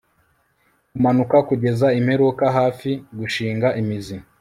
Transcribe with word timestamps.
Kumanuka 0.91 1.37
kugeza 1.49 1.87
imperuka 1.99 2.45
hafi 2.57 2.91
gushinga 3.19 3.67
imizi 3.81 4.17